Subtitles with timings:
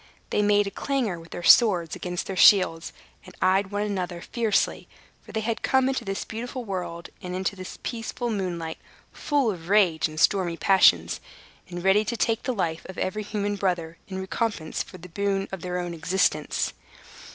[0.31, 2.91] They made a clangor with their swords against their shields,
[3.23, 4.87] and eyed one another fiercely;
[5.21, 8.79] for they had come into this beautiful world, and into the peaceful moonlight,
[9.13, 11.19] full of rage and stormy passions,
[11.69, 15.47] and ready to take the life of every human brother, in recompense of the boon
[15.51, 16.73] of their own existence.